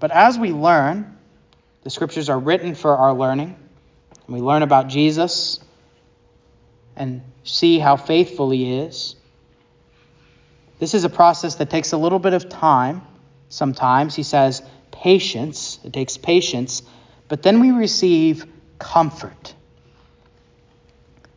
But 0.00 0.10
as 0.10 0.38
we 0.38 0.52
learn, 0.52 1.16
the 1.82 1.88
scriptures 1.88 2.28
are 2.28 2.38
written 2.38 2.74
for 2.74 2.94
our 2.94 3.14
learning, 3.14 3.56
and 4.26 4.34
we 4.36 4.42
learn 4.42 4.62
about 4.62 4.88
Jesus 4.88 5.58
and 6.94 7.22
see 7.42 7.78
how 7.78 7.96
faithful 7.96 8.50
he 8.50 8.80
is. 8.80 9.16
This 10.78 10.92
is 10.92 11.04
a 11.04 11.08
process 11.08 11.54
that 11.54 11.70
takes 11.70 11.92
a 11.92 11.96
little 11.96 12.18
bit 12.18 12.34
of 12.34 12.50
time. 12.50 13.00
Sometimes 13.48 14.14
he 14.14 14.22
says 14.22 14.60
patience, 14.90 15.80
it 15.84 15.94
takes 15.94 16.18
patience, 16.18 16.82
but 17.28 17.42
then 17.42 17.60
we 17.60 17.70
receive 17.70 18.44
comfort. 18.78 19.54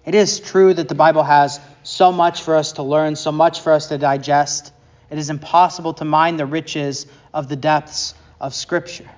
It 0.05 0.13
is 0.13 0.41
true 0.41 0.73
that 0.73 0.89
the 0.89 0.95
Bible 0.95 1.23
has 1.23 1.57
so 1.83 2.11
much 2.11 2.41
for 2.41 2.57
us 2.57 2.73
to 2.73 2.83
learn, 2.83 3.15
so 3.15 3.31
much 3.31 3.61
for 3.61 3.71
us 3.71 3.87
to 3.87 3.97
digest. 3.97 4.73
It 5.09 5.17
is 5.17 5.29
impossible 5.29 5.93
to 5.95 6.05
mine 6.05 6.37
the 6.37 6.45
riches 6.45 7.07
of 7.33 7.49
the 7.49 7.55
depths 7.55 8.13
of 8.39 8.53
Scripture. 8.53 9.09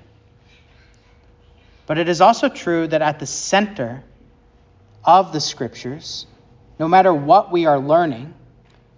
But 1.85 1.97
it 1.97 2.07
is 2.07 2.21
also 2.21 2.47
true 2.49 2.87
that 2.87 3.01
at 3.01 3.19
the 3.19 3.25
center 3.25 4.03
of 5.03 5.33
the 5.33 5.41
Scriptures, 5.41 6.25
no 6.79 6.87
matter 6.87 7.13
what 7.13 7.51
we 7.51 7.65
are 7.65 7.79
learning, 7.79 8.33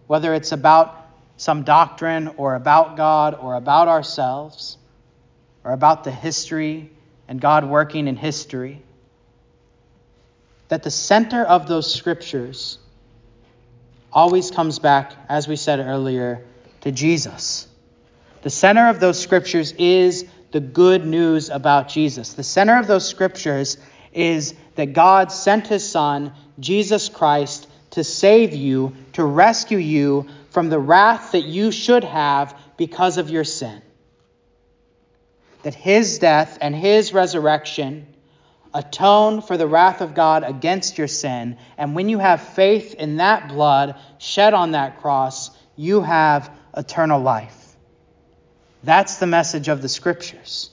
whether 0.08 0.34
it's 0.34 0.52
about 0.52 1.04
some 1.38 1.64
doctrine 1.64 2.28
or 2.38 2.56
about 2.56 2.96
God 2.96 3.36
or 3.36 3.56
about 3.56 3.88
ourselves 3.88 4.78
or 5.64 5.72
about 5.72 6.04
the 6.04 6.12
history 6.12 6.92
and 7.28 7.42
God 7.42 7.66
working 7.66 8.08
in 8.08 8.16
history, 8.16 8.82
that 10.68 10.84
the 10.84 10.92
center 10.92 11.44
of 11.44 11.68
those 11.68 11.94
scriptures 11.94 12.78
always 14.12 14.52
comes 14.52 14.80
back, 14.80 15.14
as 15.28 15.48
we 15.48 15.56
said 15.56 15.80
earlier, 15.80 16.44
to 16.84 16.92
Jesus. 16.92 17.68
The 18.44 18.50
center 18.50 18.90
of 18.90 19.00
those 19.00 19.20
scriptures 19.20 19.72
is 19.74 20.26
the 20.52 20.60
good 20.60 21.06
news 21.06 21.50
about 21.50 21.88
Jesus. 21.90 22.34
The 22.34 22.44
center 22.44 22.78
of 22.78 22.88
those 22.88 23.08
scriptures 23.08 23.78
is 24.12 24.54
that 24.76 24.94
God 24.94 25.32
sent 25.32 25.68
his 25.68 25.90
Son, 25.90 26.34
Jesus 26.60 27.10
Christ, 27.10 27.68
to 27.92 28.04
save 28.04 28.54
you, 28.54 28.96
to 29.14 29.24
rescue 29.24 29.78
you 29.78 30.28
from 30.50 30.70
the 30.70 30.80
wrath 30.80 31.32
that 31.32 31.46
you 31.46 31.72
should 31.72 32.04
have 32.04 32.56
because 32.76 33.18
of 33.18 33.30
your 33.30 33.46
sin. 33.46 33.82
That 35.64 35.74
his 35.74 36.20
death 36.20 36.58
and 36.60 36.76
his 36.76 37.14
resurrection 37.14 38.08
atone 38.74 39.42
for 39.42 39.56
the 39.56 39.68
wrath 39.68 40.02
of 40.02 40.16
God 40.16 40.44
against 40.44 40.98
your 40.98 41.08
sin. 41.08 41.58
And 41.78 41.96
when 41.96 42.10
you 42.10 42.20
have 42.20 42.42
faith 42.42 42.94
in 42.96 43.18
that 43.18 43.48
blood 43.48 43.96
shed 44.18 44.54
on 44.54 44.72
that 44.72 45.00
cross, 45.00 45.52
you 45.76 46.02
have 46.02 46.52
eternal 46.76 47.22
life. 47.22 47.76
That's 48.84 49.18
the 49.18 49.28
message 49.28 49.68
of 49.68 49.82
the 49.82 49.90
scriptures. 49.90 50.70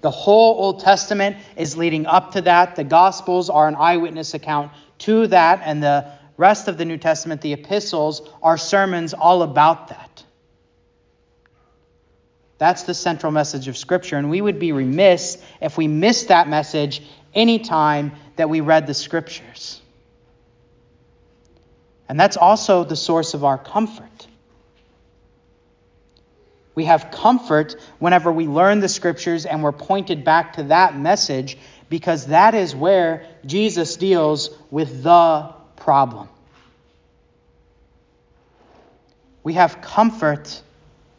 The 0.00 0.10
whole 0.10 0.62
Old 0.62 0.80
Testament 0.80 1.36
is 1.56 1.76
leading 1.76 2.06
up 2.06 2.32
to 2.32 2.40
that. 2.42 2.76
The 2.76 2.84
Gospels 2.84 3.50
are 3.50 3.68
an 3.68 3.74
eyewitness 3.74 4.32
account 4.34 4.72
to 5.00 5.26
that, 5.26 5.60
and 5.64 5.82
the 5.82 6.10
rest 6.36 6.68
of 6.68 6.78
the 6.78 6.86
New 6.86 6.96
Testament, 6.96 7.42
the 7.42 7.52
epistles, 7.52 8.22
are 8.42 8.56
sermons 8.56 9.12
all 9.12 9.42
about 9.42 9.88
that. 9.88 10.24
That's 12.56 12.82
the 12.84 12.94
central 12.94 13.32
message 13.32 13.68
of 13.68 13.76
Scripture, 13.76 14.16
and 14.16 14.30
we 14.30 14.40
would 14.40 14.58
be 14.58 14.72
remiss 14.72 15.42
if 15.60 15.76
we 15.76 15.88
missed 15.88 16.28
that 16.28 16.48
message 16.48 17.02
any 17.34 17.58
time 17.58 18.12
that 18.36 18.50
we 18.50 18.60
read 18.60 18.86
the 18.86 18.94
Scriptures. 18.94 19.80
And 22.08 22.18
that's 22.18 22.36
also 22.36 22.84
the 22.84 22.96
source 22.96 23.34
of 23.34 23.44
our 23.44 23.56
comfort. 23.56 24.09
We 26.74 26.84
have 26.84 27.10
comfort 27.10 27.76
whenever 27.98 28.32
we 28.32 28.46
learn 28.46 28.80
the 28.80 28.88
Scriptures 28.88 29.44
and 29.46 29.62
we're 29.62 29.72
pointed 29.72 30.24
back 30.24 30.54
to 30.54 30.64
that 30.64 30.96
message 30.96 31.58
because 31.88 32.26
that 32.26 32.54
is 32.54 32.74
where 32.74 33.26
Jesus 33.44 33.96
deals 33.96 34.50
with 34.70 35.02
the 35.02 35.52
problem. 35.76 36.28
We 39.42 39.54
have 39.54 39.80
comfort 39.80 40.62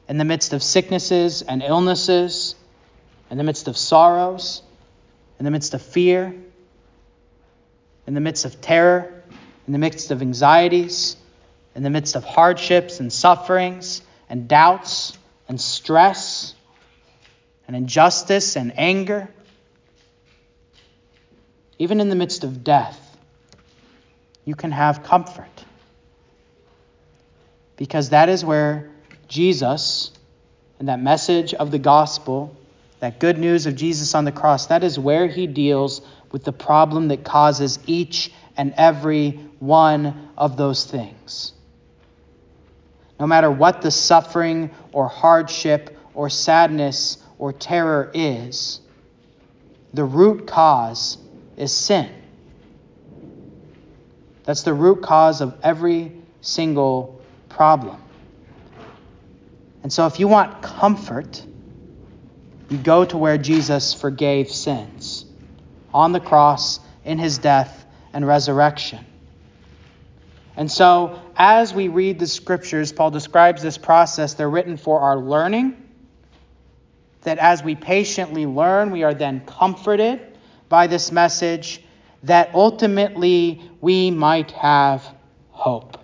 in 0.08 0.17
the 0.17 0.25
midst 0.25 0.53
of 0.53 0.63
sicknesses 0.63 1.41
and 1.41 1.62
illnesses, 1.62 2.55
in 3.29 3.38
the 3.38 3.43
midst 3.43 3.67
of 3.67 3.77
sorrows, 3.77 4.62
in 5.39 5.46
the 5.46 5.51
midst 5.51 5.74
of 5.74 5.81
fear, 5.81 6.34
in 8.08 8.13
the 8.13 8.20
midst 8.20 8.46
of 8.46 8.62
terror, 8.62 9.24
in 9.67 9.74
the 9.74 9.79
midst 9.79 10.12
of 10.12 10.22
anxieties, 10.22 11.17
in 11.75 11.84
the 11.84 11.89
midst 11.89 12.15
of 12.15 12.24
hardships 12.24 13.00
and 13.00 13.12
sufferings 13.12 14.01
and 14.29 14.48
doubts 14.48 15.17
and 15.51 15.60
stress 15.60 16.55
and 17.67 17.75
injustice 17.75 18.55
and 18.55 18.72
anger. 18.79 19.27
Even 21.77 22.00
in 22.00 22.08
the 22.08 22.15
midst 22.15 22.46
of 22.46 22.63
death, 22.63 23.17
you 24.46 24.55
can 24.55 24.72
have 24.72 25.03
comfort. 25.03 25.65
Because 27.75 28.12
that 28.12 28.29
is 28.29 28.46
where 28.46 28.91
Jesus 29.27 30.12
and 30.79 30.88
that 30.88 31.01
message 31.01 31.53
of 31.53 31.70
the 31.70 31.79
gospel, 31.79 32.55
that 33.01 33.20
good 33.20 33.38
news 33.38 33.65
of 33.65 33.75
Jesus 33.75 34.15
on 34.15 34.24
the 34.24 34.31
cross, 34.31 34.67
that 34.67 34.86
is 34.86 34.98
where 34.98 35.27
he 35.27 35.48
deals 35.48 36.00
with 36.31 36.46
the 36.46 36.53
problem 36.53 37.10
that 37.10 37.25
causes 37.25 37.77
each 37.88 38.31
and 38.55 38.74
every 38.77 39.31
one 39.60 40.29
of 40.38 40.55
those 40.55 40.86
things. 40.86 41.51
No 43.22 43.28
matter 43.28 43.51
what 43.51 43.84
the 43.84 43.92
suffering 43.92 44.72
or 44.92 45.08
hardship 45.08 45.96
or 46.16 46.28
sadness 46.28 47.20
or 47.38 47.54
terror 47.54 48.10
is, 48.16 48.82
the 49.94 50.04
root 50.04 50.48
cause 50.48 51.20
is 51.56 51.72
sin. 51.72 52.10
That's 54.44 54.63
the 54.63 54.74
root 54.74 55.04
cause 55.04 55.40
of 55.42 55.56
every 55.62 56.13
single 56.42 57.22
problem. 57.48 58.01
And 59.84 59.94
so, 59.94 60.08
if 60.08 60.20
you 60.20 60.28
want 60.28 60.63
comfort, 60.63 61.46
you 62.72 62.78
go 62.80 63.06
to 63.06 63.20
where 63.20 63.38
Jesus 63.38 63.94
forgave 63.94 64.50
sins 64.50 65.25
on 65.94 66.12
the 66.12 66.20
cross, 66.20 66.80
in 67.06 67.20
his 67.20 67.38
death 67.38 67.86
and 68.13 68.25
resurrection. 68.25 69.06
And 70.58 70.72
so, 70.72 71.22
as 71.36 71.74
we 71.74 71.88
read 71.88 72.20
the 72.20 72.27
scriptures, 72.27 72.91
Paul 72.91 73.12
describes 73.12 73.62
this 73.62 73.77
process. 73.77 74.34
They're 74.34 74.50
written 74.50 74.77
for 74.77 75.00
our 75.00 75.17
learning. 75.17 75.77
That 77.22 77.38
as 77.38 77.63
we 77.63 77.75
patiently 77.75 78.46
learn, 78.46 78.91
we 78.91 79.03
are 79.03 79.13
then 79.13 79.46
comforted 79.46 80.20
by 80.67 80.88
this 80.88 81.12
message 81.12 81.81
that 82.24 82.53
ultimately 82.53 83.62
we 83.79 84.12
might 84.12 84.51
have 84.51 85.03
hope. 85.50 85.98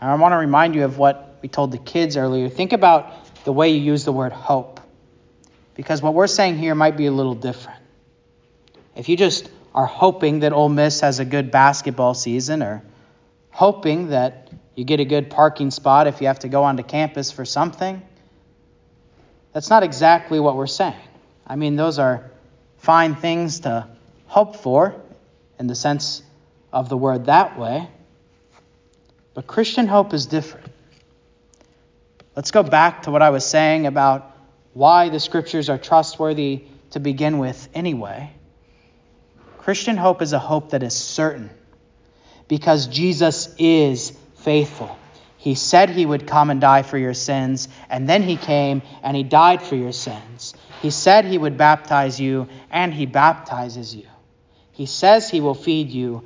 I 0.00 0.14
want 0.14 0.32
to 0.32 0.38
remind 0.38 0.74
you 0.74 0.84
of 0.84 0.96
what 0.96 1.38
we 1.42 1.48
told 1.48 1.72
the 1.72 1.78
kids 1.78 2.16
earlier. 2.16 2.48
Think 2.48 2.72
about 2.72 3.44
the 3.44 3.52
way 3.52 3.70
you 3.70 3.80
use 3.80 4.04
the 4.04 4.12
word 4.12 4.32
hope, 4.32 4.80
because 5.74 6.00
what 6.00 6.14
we're 6.14 6.26
saying 6.26 6.56
here 6.56 6.74
might 6.74 6.96
be 6.96 7.06
a 7.06 7.12
little 7.12 7.34
different. 7.34 7.78
if 8.96 9.08
you 9.08 9.16
just 9.16 9.50
are 9.74 9.86
hoping 9.86 10.40
that 10.40 10.52
Ole 10.52 10.68
Miss 10.68 11.00
has 11.00 11.20
a 11.20 11.24
good 11.24 11.50
basketball 11.50 12.14
season 12.14 12.62
or 12.62 12.82
hoping 13.50 14.08
that 14.08 14.50
you 14.74 14.84
get 14.84 15.00
a 15.00 15.04
good 15.04 15.30
parking 15.30 15.70
spot 15.70 16.06
if 16.06 16.20
you 16.20 16.26
have 16.26 16.40
to 16.40 16.48
go 16.48 16.64
onto 16.64 16.82
campus 16.82 17.30
for 17.30 17.44
something, 17.44 18.02
that's 19.52 19.70
not 19.70 19.82
exactly 19.82 20.40
what 20.40 20.56
we're 20.56 20.66
saying. 20.66 20.94
I 21.46 21.56
mean, 21.56 21.76
those 21.76 21.98
are 21.98 22.30
fine 22.78 23.14
things 23.14 23.60
to 23.60 23.86
hope 24.26 24.56
for 24.56 24.94
in 25.58 25.66
the 25.66 25.74
sense 25.74 26.22
of 26.72 26.88
the 26.88 26.96
word 26.96 27.26
that 27.26 27.58
way. 27.58 27.88
But 29.34 29.46
Christian 29.46 29.86
hope 29.86 30.14
is 30.14 30.26
different. 30.26 30.66
Let's 32.36 32.50
go 32.52 32.62
back 32.62 33.02
to 33.02 33.10
what 33.10 33.22
I 33.22 33.30
was 33.30 33.44
saying 33.44 33.86
about 33.86 34.36
why 34.72 35.08
the 35.08 35.20
scriptures 35.20 35.68
are 35.68 35.78
trustworthy 35.78 36.64
to 36.90 37.00
begin 37.00 37.38
with, 37.38 37.68
anyway. 37.74 38.32
Christian 39.60 39.98
hope 39.98 40.22
is 40.22 40.32
a 40.32 40.38
hope 40.38 40.70
that 40.70 40.82
is 40.82 40.94
certain 40.94 41.50
because 42.48 42.86
Jesus 42.86 43.54
is 43.58 44.16
faithful. 44.36 44.96
He 45.36 45.54
said 45.54 45.90
he 45.90 46.06
would 46.06 46.26
come 46.26 46.48
and 46.48 46.62
die 46.62 46.80
for 46.82 46.96
your 46.96 47.12
sins, 47.12 47.68
and 47.90 48.08
then 48.08 48.22
he 48.22 48.36
came 48.36 48.80
and 49.02 49.14
he 49.14 49.22
died 49.22 49.60
for 49.62 49.76
your 49.76 49.92
sins. 49.92 50.54
He 50.80 50.88
said 50.88 51.26
he 51.26 51.36
would 51.36 51.58
baptize 51.58 52.18
you, 52.18 52.48
and 52.70 52.94
he 52.94 53.04
baptizes 53.04 53.94
you. 53.94 54.06
He 54.72 54.86
says 54.86 55.28
he 55.28 55.42
will 55.42 55.54
feed 55.54 55.90
you, 55.90 56.24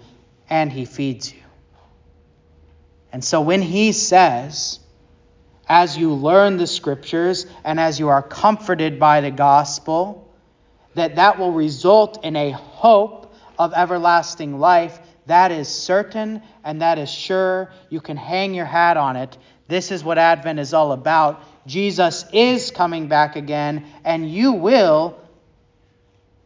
and 0.48 0.70
he 0.70 0.84
feeds 0.84 1.32
you. 1.32 1.42
And 3.12 3.24
so 3.24 3.40
when 3.40 3.62
he 3.62 3.90
says, 3.90 4.78
as 5.68 5.98
you 5.98 6.14
learn 6.14 6.56
the 6.56 6.68
scriptures 6.68 7.46
and 7.64 7.80
as 7.80 7.98
you 7.98 8.10
are 8.10 8.22
comforted 8.22 9.00
by 9.00 9.22
the 9.22 9.32
gospel, 9.32 10.32
that 10.94 11.16
that 11.16 11.36
will 11.36 11.52
result 11.52 12.24
in 12.24 12.36
a 12.36 12.52
hope 12.52 13.23
of 13.58 13.72
everlasting 13.74 14.58
life, 14.58 14.98
that 15.26 15.52
is 15.52 15.68
certain 15.68 16.42
and 16.64 16.82
that 16.82 16.98
is 16.98 17.10
sure. 17.10 17.70
You 17.88 18.00
can 18.00 18.16
hang 18.16 18.54
your 18.54 18.66
hat 18.66 18.96
on 18.96 19.16
it. 19.16 19.36
This 19.68 19.90
is 19.90 20.04
what 20.04 20.18
Advent 20.18 20.58
is 20.58 20.74
all 20.74 20.92
about. 20.92 21.42
Jesus 21.66 22.26
is 22.32 22.70
coming 22.70 23.08
back 23.08 23.36
again, 23.36 23.86
and 24.04 24.30
you 24.30 24.52
will, 24.52 25.18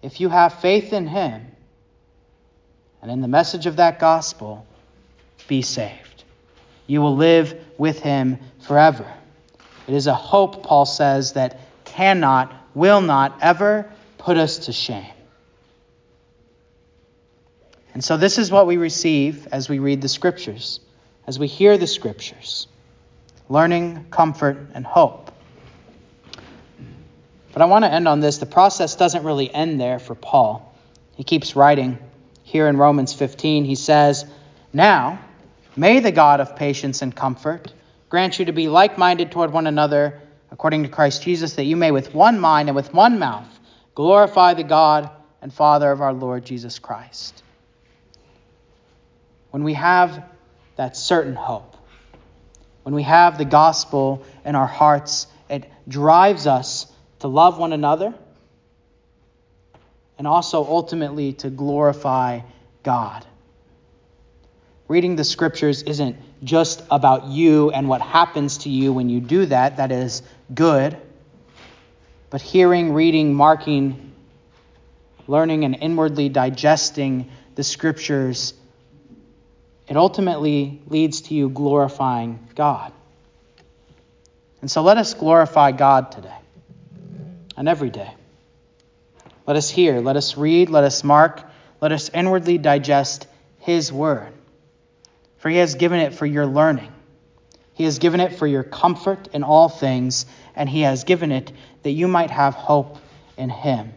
if 0.00 0.20
you 0.20 0.28
have 0.28 0.60
faith 0.60 0.92
in 0.92 1.08
him 1.08 1.44
and 3.02 3.10
in 3.10 3.20
the 3.20 3.28
message 3.28 3.66
of 3.66 3.76
that 3.76 3.98
gospel, 3.98 4.64
be 5.48 5.62
saved. 5.62 6.24
You 6.86 7.00
will 7.00 7.16
live 7.16 7.60
with 7.78 8.00
him 8.00 8.38
forever. 8.60 9.12
It 9.88 9.94
is 9.94 10.06
a 10.06 10.14
hope, 10.14 10.62
Paul 10.62 10.86
says, 10.86 11.32
that 11.32 11.58
cannot, 11.84 12.52
will 12.74 13.00
not 13.00 13.38
ever 13.40 13.90
put 14.18 14.36
us 14.36 14.58
to 14.66 14.72
shame. 14.72 15.17
And 17.94 18.04
so, 18.04 18.16
this 18.16 18.38
is 18.38 18.50
what 18.50 18.66
we 18.66 18.76
receive 18.76 19.48
as 19.50 19.68
we 19.68 19.78
read 19.78 20.02
the 20.02 20.08
Scriptures, 20.08 20.80
as 21.26 21.38
we 21.38 21.46
hear 21.46 21.78
the 21.78 21.86
Scriptures 21.86 22.66
learning, 23.48 24.06
comfort, 24.10 24.58
and 24.74 24.84
hope. 24.84 25.32
But 27.52 27.62
I 27.62 27.64
want 27.64 27.84
to 27.84 27.92
end 27.92 28.06
on 28.06 28.20
this. 28.20 28.38
The 28.38 28.46
process 28.46 28.94
doesn't 28.94 29.24
really 29.24 29.52
end 29.52 29.80
there 29.80 29.98
for 29.98 30.14
Paul. 30.14 30.74
He 31.16 31.24
keeps 31.24 31.56
writing 31.56 31.98
here 32.42 32.68
in 32.68 32.76
Romans 32.76 33.12
15. 33.14 33.64
He 33.64 33.74
says, 33.74 34.26
Now, 34.72 35.18
may 35.76 36.00
the 36.00 36.12
God 36.12 36.40
of 36.40 36.56
patience 36.56 37.02
and 37.02 37.14
comfort 37.14 37.72
grant 38.08 38.38
you 38.38 38.44
to 38.46 38.52
be 38.52 38.68
like 38.68 38.98
minded 38.98 39.30
toward 39.30 39.52
one 39.52 39.66
another, 39.66 40.20
according 40.50 40.82
to 40.84 40.88
Christ 40.88 41.22
Jesus, 41.22 41.54
that 41.54 41.64
you 41.64 41.76
may 41.76 41.90
with 41.90 42.14
one 42.14 42.38
mind 42.38 42.68
and 42.68 42.76
with 42.76 42.92
one 42.94 43.18
mouth 43.18 43.48
glorify 43.94 44.54
the 44.54 44.64
God 44.64 45.10
and 45.42 45.52
Father 45.52 45.90
of 45.90 46.00
our 46.00 46.12
Lord 46.12 46.44
Jesus 46.44 46.78
Christ. 46.78 47.42
When 49.50 49.64
we 49.64 49.74
have 49.74 50.24
that 50.76 50.96
certain 50.96 51.34
hope, 51.34 51.76
when 52.82 52.94
we 52.94 53.02
have 53.02 53.38
the 53.38 53.44
gospel 53.44 54.24
in 54.44 54.54
our 54.54 54.66
hearts, 54.66 55.26
it 55.48 55.70
drives 55.88 56.46
us 56.46 56.86
to 57.20 57.28
love 57.28 57.58
one 57.58 57.72
another 57.72 58.14
and 60.18 60.26
also 60.26 60.64
ultimately 60.64 61.32
to 61.34 61.50
glorify 61.50 62.40
God. 62.82 63.24
Reading 64.88 65.16
the 65.16 65.24
scriptures 65.24 65.82
isn't 65.82 66.16
just 66.42 66.82
about 66.90 67.26
you 67.26 67.70
and 67.70 67.88
what 67.88 68.00
happens 68.00 68.58
to 68.58 68.70
you 68.70 68.92
when 68.92 69.08
you 69.08 69.20
do 69.20 69.46
that, 69.46 69.76
that 69.76 69.92
is 69.92 70.22
good. 70.54 70.96
But 72.30 72.40
hearing, 72.40 72.92
reading, 72.92 73.34
marking, 73.34 74.12
learning, 75.26 75.64
and 75.64 75.76
inwardly 75.80 76.28
digesting 76.28 77.30
the 77.54 77.64
scriptures, 77.64 78.54
it 79.88 79.96
ultimately 79.96 80.82
leads 80.86 81.22
to 81.22 81.34
you 81.34 81.48
glorifying 81.48 82.46
God. 82.54 82.92
And 84.60 84.70
so 84.70 84.82
let 84.82 84.98
us 84.98 85.14
glorify 85.14 85.72
God 85.72 86.12
today 86.12 86.36
and 87.56 87.68
every 87.68 87.90
day. 87.90 88.12
Let 89.46 89.56
us 89.56 89.70
hear, 89.70 90.00
let 90.00 90.16
us 90.16 90.36
read, 90.36 90.68
let 90.68 90.84
us 90.84 91.02
mark, 91.02 91.42
let 91.80 91.92
us 91.92 92.10
inwardly 92.12 92.58
digest 92.58 93.26
His 93.60 93.92
word 93.92 94.32
for 95.38 95.48
he 95.48 95.56
has 95.56 95.76
given 95.76 96.00
it 96.00 96.14
for 96.14 96.26
your 96.26 96.46
learning. 96.46 96.92
He 97.74 97.84
has 97.84 97.98
given 97.98 98.20
it 98.20 98.34
for 98.34 98.46
your 98.46 98.64
comfort 98.64 99.28
in 99.32 99.44
all 99.44 99.68
things, 99.68 100.26
and 100.56 100.68
he 100.68 100.82
has 100.82 101.04
given 101.04 101.30
it 101.32 101.52
that 101.84 101.92
you 101.92 102.08
might 102.08 102.30
have 102.30 102.54
hope 102.54 102.98
in 103.36 103.48
him. 103.48 103.94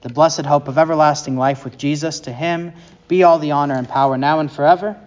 The 0.00 0.08
blessed 0.08 0.44
hope 0.44 0.68
of 0.68 0.76
everlasting 0.76 1.36
life 1.36 1.64
with 1.64 1.78
Jesus. 1.78 2.20
To 2.20 2.32
him 2.32 2.72
be 3.06 3.22
all 3.22 3.38
the 3.38 3.52
honor 3.52 3.76
and 3.76 3.88
power 3.88 4.18
now 4.18 4.40
and 4.40 4.50
forever. 4.50 5.00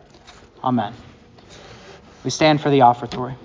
Amen. 0.63 0.93
We 2.23 2.29
stand 2.29 2.61
for 2.61 2.69
the 2.69 2.81
offertory. 2.81 3.35